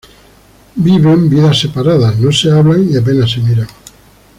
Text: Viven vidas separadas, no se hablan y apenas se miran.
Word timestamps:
Viven 0.77 1.29
vidas 1.29 1.59
separadas, 1.59 2.17
no 2.17 2.31
se 2.31 2.49
hablan 2.49 2.89
y 2.91 2.97
apenas 2.97 3.29
se 3.29 3.39
miran. 3.39 3.67